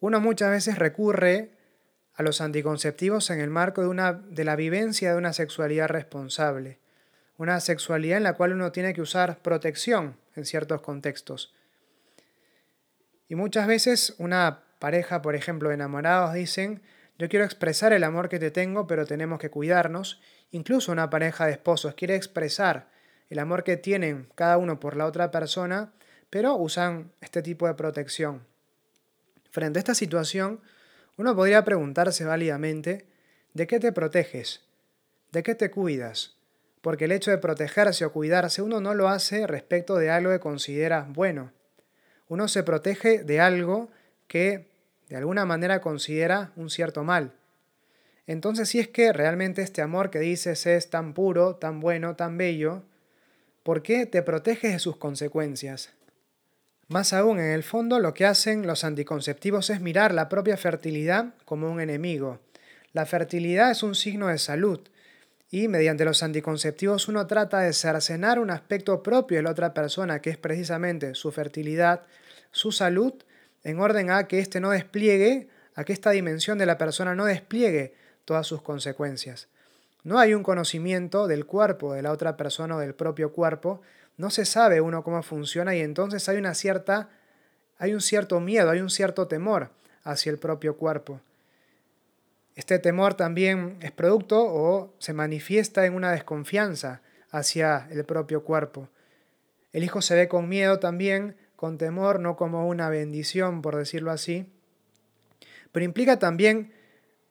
[0.00, 1.52] Uno muchas veces recurre
[2.14, 6.78] a los anticonceptivos en el marco de, una, de la vivencia de una sexualidad responsable,
[7.36, 11.54] una sexualidad en la cual uno tiene que usar protección en ciertos contextos.
[13.28, 16.82] Y muchas veces una pareja, por ejemplo, de enamorados dicen,
[17.18, 20.20] yo quiero expresar el amor que te tengo, pero tenemos que cuidarnos.
[20.50, 22.88] Incluso una pareja de esposos quiere expresar
[23.28, 25.92] el amor que tienen cada uno por la otra persona,
[26.30, 28.46] pero usan este tipo de protección.
[29.50, 30.60] Frente a esta situación,
[31.16, 33.06] uno podría preguntarse válidamente,
[33.54, 34.62] ¿de qué te proteges?
[35.32, 36.36] ¿De qué te cuidas?
[36.80, 40.40] Porque el hecho de protegerse o cuidarse uno no lo hace respecto de algo que
[40.40, 41.52] considera bueno.
[42.28, 43.88] Uno se protege de algo
[44.26, 44.68] que
[45.08, 47.32] de alguna manera considera un cierto mal.
[48.26, 52.36] Entonces, si es que realmente este amor que dices es tan puro, tan bueno, tan
[52.36, 52.82] bello,
[53.62, 55.94] ¿por qué te proteges de sus consecuencias?
[56.88, 61.34] Más aún, en el fondo, lo que hacen los anticonceptivos es mirar la propia fertilidad
[61.44, 62.40] como un enemigo.
[62.94, 64.80] La fertilidad es un signo de salud
[65.50, 70.20] y mediante los anticonceptivos uno trata de cercenar un aspecto propio de la otra persona,
[70.20, 72.04] que es precisamente su fertilidad,
[72.52, 73.12] su salud,
[73.64, 77.26] en orden a que éste no despliegue, a que esta dimensión de la persona no
[77.26, 77.92] despliegue
[78.24, 79.48] todas sus consecuencias.
[80.04, 83.82] No hay un conocimiento del cuerpo de la otra persona o del propio cuerpo,
[84.18, 87.08] no se sabe uno cómo funciona y entonces hay una cierta
[87.78, 89.70] hay un cierto miedo, hay un cierto temor
[90.02, 91.20] hacia el propio cuerpo.
[92.56, 98.88] Este temor también es producto o se manifiesta en una desconfianza hacia el propio cuerpo.
[99.72, 104.10] El hijo se ve con miedo también, con temor, no como una bendición, por decirlo
[104.10, 104.50] así,
[105.70, 106.72] pero implica también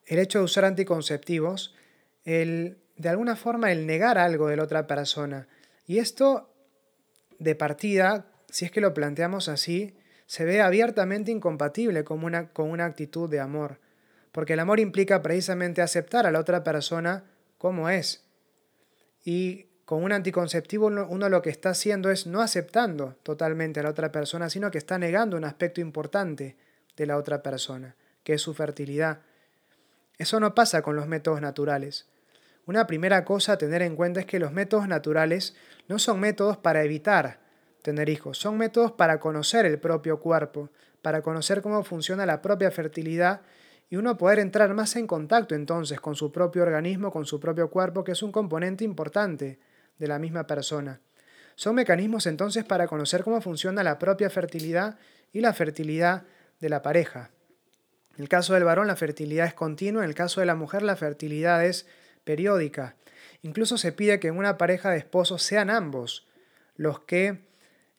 [0.06, 1.76] el hecho de usar anticonceptivos,
[2.24, 5.48] el, de alguna forma el negar algo de la otra persona.
[5.86, 6.50] Y esto
[7.40, 9.96] de partida, si es que lo planteamos así,
[10.26, 13.80] se ve abiertamente incompatible con una, con una actitud de amor,
[14.32, 17.24] porque el amor implica precisamente aceptar a la otra persona
[17.58, 18.26] como es.
[19.24, 23.90] Y con un anticonceptivo uno, lo que está haciendo es no aceptando totalmente a la
[23.90, 26.58] otra persona, sino que está negando un aspecto importante
[26.98, 29.22] de la otra persona, que es su fertilidad.
[30.18, 32.06] Eso no pasa con los métodos naturales.
[32.68, 35.56] Una primera cosa a tener en cuenta es que los métodos naturales
[35.88, 37.40] no son métodos para evitar
[37.82, 40.70] tener hijos, son métodos para conocer el propio cuerpo,
[41.02, 43.40] para conocer cómo funciona la propia fertilidad
[43.90, 47.70] y uno poder entrar más en contacto entonces con su propio organismo, con su propio
[47.70, 49.60] cuerpo, que es un componente importante
[49.98, 51.00] de la misma persona.
[51.56, 54.98] Son mecanismos entonces para conocer cómo funciona la propia fertilidad
[55.32, 56.24] y la fertilidad
[56.60, 57.32] de la pareja.
[58.18, 60.82] En el caso del varón la fertilidad es continua, en el caso de la mujer
[60.82, 61.88] la fertilidad es
[62.28, 62.98] periódica.
[63.42, 66.28] Incluso se pide que en una pareja de esposos sean ambos
[66.76, 67.40] los que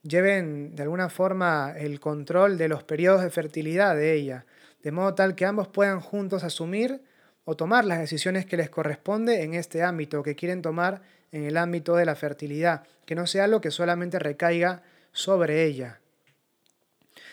[0.03, 4.45] lleven de alguna forma el control de los periodos de fertilidad de ella,
[4.83, 7.03] de modo tal que ambos puedan juntos asumir
[7.47, 11.01] o tomar las decisiones que les corresponde en este ámbito, que quieren tomar
[11.33, 16.01] en el ámbito de la fertilidad, que no sea algo que solamente recaiga sobre ella.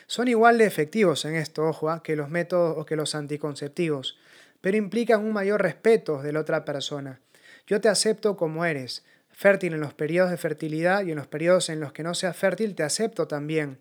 [0.07, 2.01] Son igual de efectivos en esto, ojo, ¿ah?
[2.01, 4.17] que los métodos o que los anticonceptivos
[4.65, 7.19] pero implican un mayor respeto de la otra persona.
[7.67, 11.69] Yo te acepto como eres, fértil en los periodos de fertilidad y en los periodos
[11.69, 13.77] en los que no seas fértil te acepto también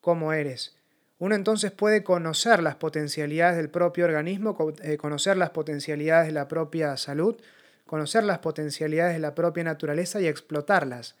[0.00, 0.74] como eres.
[1.18, 6.48] Uno entonces puede conocer las potencialidades del propio organismo, eh, conocer las potencialidades de la
[6.48, 7.36] propia salud,
[7.84, 11.16] conocer las potencialidades de la propia naturaleza y explotarlas.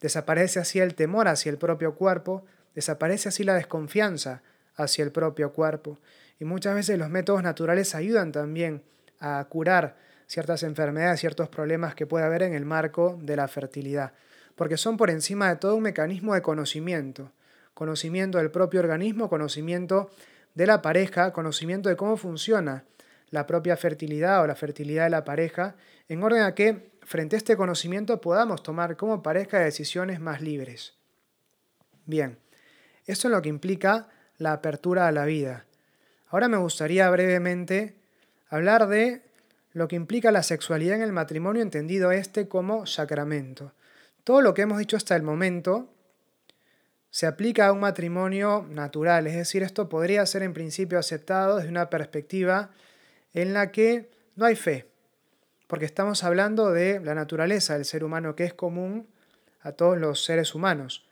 [0.00, 4.40] Desaparece así el temor hacia el propio cuerpo, desaparece así la desconfianza
[4.74, 5.98] hacia el propio cuerpo.
[6.42, 8.82] Y muchas veces los métodos naturales ayudan también
[9.20, 14.12] a curar ciertas enfermedades, ciertos problemas que puede haber en el marco de la fertilidad,
[14.56, 17.30] porque son por encima de todo un mecanismo de conocimiento,
[17.74, 20.10] conocimiento del propio organismo, conocimiento
[20.56, 22.86] de la pareja, conocimiento de cómo funciona
[23.30, 25.76] la propia fertilidad o la fertilidad de la pareja,
[26.08, 30.94] en orden a que frente a este conocimiento podamos tomar como pareja decisiones más libres.
[32.04, 32.40] Bien,
[33.06, 35.66] esto es lo que implica la apertura a la vida.
[36.32, 37.94] Ahora me gustaría brevemente
[38.48, 39.20] hablar de
[39.74, 43.74] lo que implica la sexualidad en el matrimonio, entendido este como sacramento.
[44.24, 45.92] Todo lo que hemos dicho hasta el momento
[47.10, 51.68] se aplica a un matrimonio natural, es decir, esto podría ser en principio aceptado desde
[51.68, 52.70] una perspectiva
[53.34, 54.86] en la que no hay fe,
[55.66, 59.06] porque estamos hablando de la naturaleza del ser humano que es común
[59.60, 61.04] a todos los seres humanos.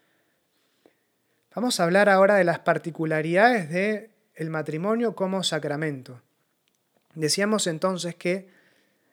[1.55, 4.10] Vamos a hablar ahora de las particularidades del
[4.41, 6.23] el matrimonio como sacramento.
[7.15, 8.49] Decíamos entonces que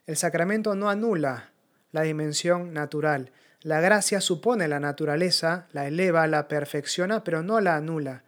[0.05, 1.51] el sacramento no anula
[1.91, 3.33] la dimensión natural.
[3.61, 8.23] La gracia supone la naturaleza, la eleva, la perfecciona, pero no la anula.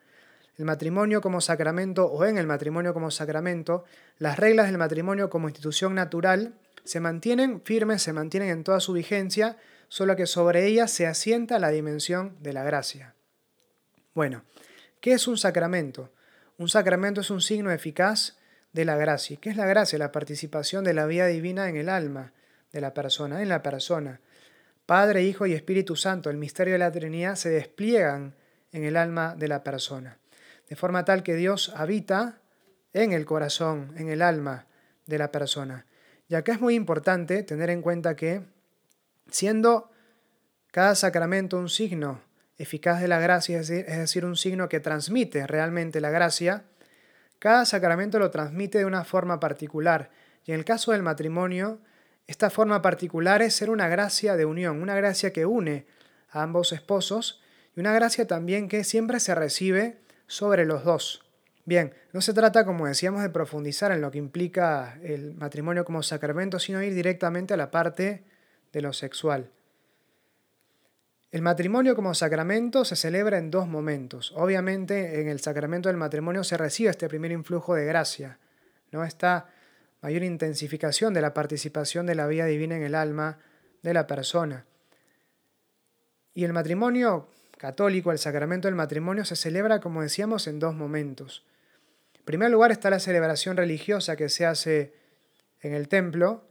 [0.58, 3.86] El matrimonio como sacramento o en el matrimonio como sacramento,
[4.18, 8.92] las reglas del matrimonio como institución natural se mantienen firmes, se mantienen en toda su
[8.92, 9.56] vigencia,
[9.88, 13.16] solo que sobre ellas se asienta la dimensión de la gracia.
[14.14, 14.44] Bueno,
[15.00, 16.12] ¿qué es un sacramento?
[16.60, 18.38] Un sacramento es un signo eficaz
[18.74, 19.38] de la gracia.
[19.40, 19.98] ¿Qué es la gracia?
[19.98, 22.34] La participación de la vida divina en el alma
[22.74, 24.20] de la persona, en la persona.
[24.86, 28.36] Padre, Hijo y Espíritu Santo, el misterio de la Trinidad, se despliegan
[28.74, 30.18] en el alma de la persona,
[30.68, 32.42] de forma tal que Dios habita
[32.92, 34.68] en el corazón, en el alma
[35.06, 35.86] de la persona.
[36.28, 38.42] Y acá es muy importante tener en cuenta que,
[39.32, 39.92] siendo
[40.72, 42.20] cada sacramento un signo
[42.60, 46.66] eficaz de la gracia, es decir, un signo que transmite realmente la gracia,
[47.40, 50.12] cada sacramento lo transmite de una forma particular.
[50.46, 51.80] Y en el caso del matrimonio,
[52.28, 55.88] esta forma particular es ser una gracia de unión, una gracia que une
[56.30, 57.42] a ambos esposos
[57.76, 61.24] y una gracia también que siempre se recibe sobre los dos.
[61.64, 66.04] Bien, no se trata, como decíamos, de profundizar en lo que implica el matrimonio como
[66.04, 68.26] sacramento, sino ir directamente a la parte
[68.74, 69.50] de lo sexual.
[71.32, 74.34] El matrimonio como sacramento se celebra en dos momentos.
[74.36, 78.40] Obviamente en el sacramento del matrimonio se recibe este primer influjo de gracia,
[78.92, 79.04] ¿no?
[79.04, 79.48] esta
[80.02, 83.38] mayor intensificación de la participación de la vida divina en el alma
[83.84, 84.66] de la persona.
[86.34, 91.46] Y el matrimonio católico, el sacramento del matrimonio, se celebra, como decíamos, en dos momentos.
[92.16, 94.94] En primer lugar está la celebración religiosa que se hace
[95.62, 96.49] en el templo,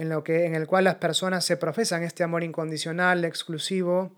[0.00, 4.10] en, lo que, en el cual las personas se profesan este amor incondicional, exclusivo,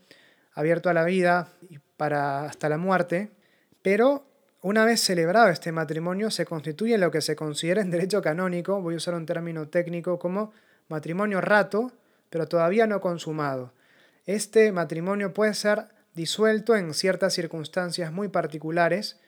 [0.55, 3.33] abierto a la vida y para hasta la muerte,
[3.83, 4.25] pero
[4.61, 8.95] una vez celebrado este matrimonio se constituye lo que se considera en derecho canónico, voy
[8.95, 10.53] a usar un término técnico como
[10.87, 11.91] matrimonio rato,
[12.31, 13.73] pero todavía no consumado.
[14.25, 19.19] Este matrimonio puede ser disuelto en ciertas circunstancias muy particulares.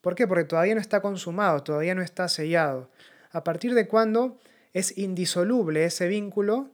[0.00, 0.26] ¿Por qué?
[0.26, 2.90] Porque todavía no está consumado, todavía no está sellado.
[3.30, 4.36] ¿A partir de cuándo
[4.72, 6.70] es indisoluble ese vínculo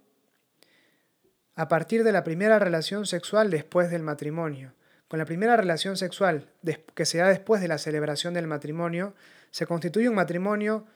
[1.54, 4.74] a partir de la primera relación sexual después del matrimonio.
[5.08, 6.46] Con la primera relación sexual
[6.94, 9.14] que se da después de la celebración del matrimonio,
[9.50, 10.86] se constituye un matrimonio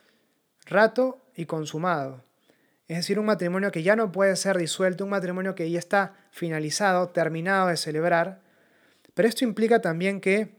[0.66, 2.22] rato y consumado.
[2.86, 6.14] Es decir, un matrimonio que ya no puede ser disuelto, un matrimonio que ya está
[6.30, 8.40] finalizado, terminado de celebrar.
[9.14, 10.54] Pero esto implica también que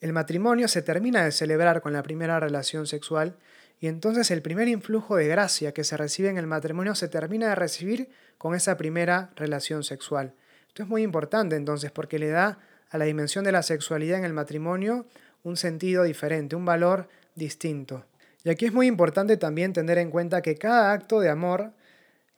[0.00, 3.36] el matrimonio se termina de celebrar con la primera relación sexual
[3.80, 7.48] y entonces el primer influjo de gracia que se recibe en el matrimonio se termina
[7.48, 8.08] de recibir
[8.38, 10.32] con esa primera relación sexual.
[10.68, 12.58] Esto es muy importante entonces porque le da
[12.90, 15.06] a la dimensión de la sexualidad en el matrimonio
[15.42, 18.04] un sentido diferente, un valor distinto.
[18.44, 21.72] Y aquí es muy importante también tener en cuenta que cada acto de amor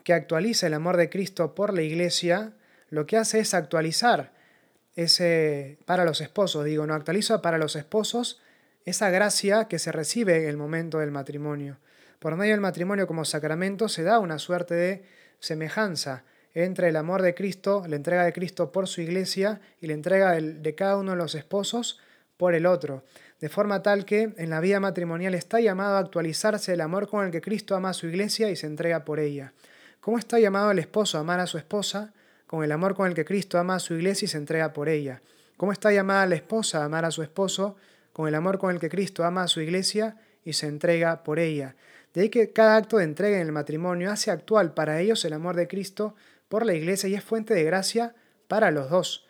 [0.05, 2.53] que actualiza el amor de Cristo por la iglesia,
[2.91, 4.33] lo que hace es actualizar
[4.97, 8.41] ese para los esposos, digo, no actualiza para los esposos
[8.89, 11.79] esa gracia que se recibe en el momento del matrimonio.
[12.19, 15.05] Por medio del matrimonio como sacramento se da una suerte de
[15.41, 16.25] semejanza
[16.55, 20.33] entre el amor de Cristo, la entrega de Cristo por su iglesia y la entrega
[20.33, 22.01] de cada uno de los esposos
[22.37, 23.05] por el otro,
[23.41, 27.25] de forma tal que en la vida matrimonial está llamado a actualizarse el amor con
[27.27, 29.53] el que Cristo ama a su iglesia y se entrega por ella.
[30.01, 32.15] ¿Cómo está llamado el esposo a amar a su esposa?
[32.47, 34.89] Con el amor con el que Cristo ama a su iglesia y se entrega por
[34.89, 35.21] ella.
[35.57, 37.77] ¿Cómo está llamada la esposa a amar a su esposo?
[38.19, 41.39] Con el amor con el que Cristo ama a su iglesia y se entrega por
[41.39, 41.77] ella.
[42.13, 45.35] De ahí que cada acto de entrega en el matrimonio hace actual para ellos el
[45.35, 46.17] amor de Cristo
[46.49, 48.17] por la iglesia y es fuente de gracia
[48.49, 49.29] para los dos.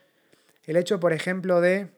[0.64, 1.90] El hecho, por ejemplo, de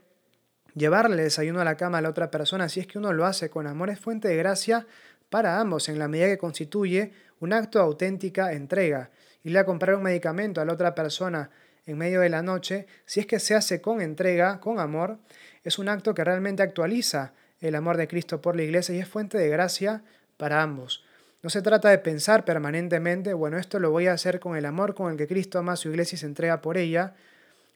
[0.75, 3.51] llevarle desayuno a la cama a la otra persona, si es que uno lo hace
[3.51, 4.85] con amor, es fuente de gracia
[5.29, 9.11] para ambos, en la medida que constituye un acto de auténtica entrega.
[9.45, 11.51] Irle a comprar un medicamento a la otra persona
[11.87, 15.19] en medio de la noche, si es que se hace con entrega, con amor,
[15.65, 19.09] es un acto que realmente actualiza el amor de Cristo por la iglesia y es
[19.09, 20.03] fuente de gracia
[20.37, 21.05] para ambos.
[21.43, 24.95] No se trata de pensar permanentemente, bueno, esto lo voy a hacer con el amor
[24.95, 27.15] con el que Cristo ama a su iglesia y se entrega por ella,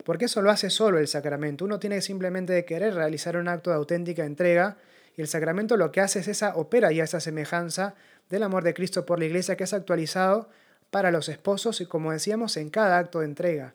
[0.05, 1.64] porque eso lo hace solo el sacramento.
[1.64, 4.76] Uno tiene simplemente de querer realizar un acto de auténtica entrega
[5.16, 7.94] y el sacramento lo que hace es esa, opera ya esa semejanza
[8.28, 10.48] del amor de Cristo por la iglesia que es actualizado
[10.90, 13.74] para los esposos y como decíamos en cada acto de entrega.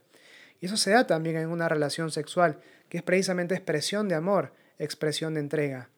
[0.59, 4.53] Y eso se da también en una relación sexual, que es precisamente expresión de amor,
[4.77, 5.89] expresión de entrega.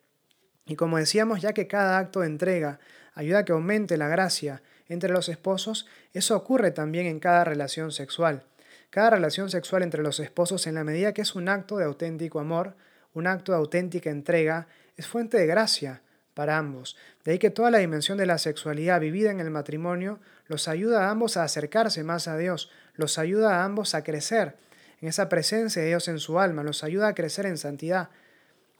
[0.65, 2.79] Y como decíamos, ya que cada acto de entrega
[3.13, 7.91] ayuda a que aumente la gracia entre los esposos, eso ocurre también en cada relación
[7.91, 8.43] sexual.
[8.89, 12.39] Cada relación sexual entre los esposos, en la medida que es un acto de auténtico
[12.39, 12.75] amor,
[13.13, 16.01] un acto de auténtica entrega, es fuente de gracia
[16.33, 16.97] para ambos.
[17.23, 21.07] De ahí que toda la dimensión de la sexualidad vivida en el matrimonio los ayuda
[21.07, 22.69] a ambos a acercarse más a Dios,
[23.01, 24.55] los ayuda a ambos a crecer
[25.01, 28.09] en esa presencia de Dios en su alma, los ayuda a crecer en santidad.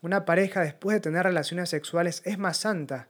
[0.00, 3.08] Una pareja después de tener relaciones sexuales es más santa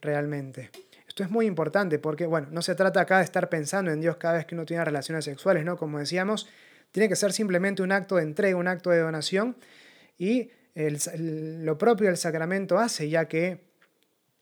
[0.00, 0.70] realmente.
[1.08, 4.16] Esto es muy importante porque, bueno, no se trata acá de estar pensando en Dios
[4.16, 5.76] cada vez que uno tiene relaciones sexuales, ¿no?
[5.76, 6.48] Como decíamos,
[6.92, 9.56] tiene que ser simplemente un acto de entrega, un acto de donación
[10.18, 13.64] y lo propio del sacramento hace ya que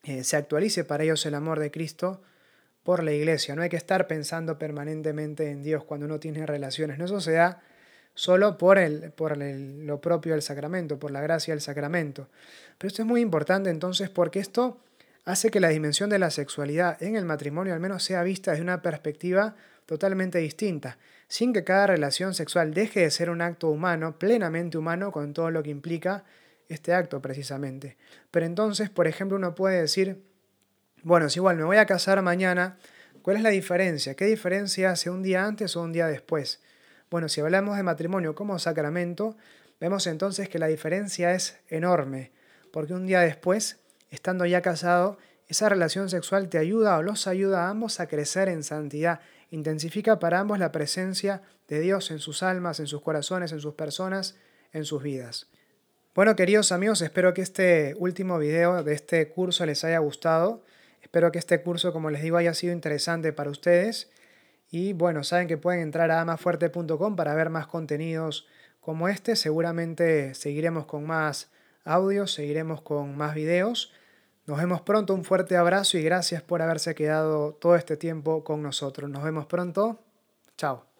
[0.02, 2.22] eh, se actualice para ellos el amor de Cristo
[2.84, 3.56] por la iglesia.
[3.56, 6.98] No hay que estar pensando permanentemente en Dios cuando uno tiene relaciones.
[6.98, 7.62] No, eso se da
[8.14, 12.28] solo por, el, por lo propio del sacramento, por la gracia del sacramento.
[12.78, 14.78] Pero esto es muy importante entonces porque esto
[15.24, 18.62] hace que la dimensión de la sexualidad en el matrimonio al menos sea vista desde
[18.62, 19.56] una perspectiva
[19.86, 25.10] totalmente distinta, sin que cada relación sexual deje de ser un acto humano, plenamente humano,
[25.10, 26.24] con todo lo que implica
[26.68, 27.96] este acto precisamente.
[28.30, 30.22] Pero entonces, por ejemplo, uno puede decir,
[31.04, 32.78] bueno, si igual me voy a casar mañana,
[33.22, 34.14] ¿cuál es la diferencia?
[34.14, 36.60] ¿Qué diferencia hace un día antes o un día después?
[37.10, 39.36] Bueno, si hablamos de matrimonio como sacramento,
[39.80, 42.32] vemos entonces que la diferencia es enorme,
[42.72, 43.78] porque un día después
[44.10, 48.48] estando ya casado, esa relación sexual te ayuda o los ayuda a ambos a crecer
[48.48, 49.20] en santidad.
[49.50, 53.74] Intensifica para ambos la presencia de Dios en sus almas, en sus corazones, en sus
[53.74, 54.36] personas,
[54.72, 55.48] en sus vidas.
[56.14, 60.64] Bueno, queridos amigos, espero que este último video de este curso les haya gustado.
[61.04, 64.10] Espero que este curso, como les digo, haya sido interesante para ustedes.
[64.70, 68.48] Y bueno, saben que pueden entrar a amafuerte.com para ver más contenidos
[68.80, 69.36] como este.
[69.36, 71.50] Seguramente seguiremos con más
[71.84, 73.92] audios, seguiremos con más videos.
[74.46, 78.62] Nos vemos pronto, un fuerte abrazo y gracias por haberse quedado todo este tiempo con
[78.62, 79.08] nosotros.
[79.10, 80.00] Nos vemos pronto.
[80.56, 80.93] Chao.